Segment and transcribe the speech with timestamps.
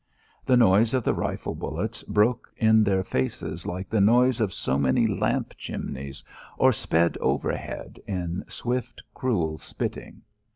[0.43, 4.79] The noise of the rifle bullets broke in their faces like the noise of so
[4.79, 6.23] many lamp chimneys
[6.57, 10.23] or sped overhead in swift cruel spitting.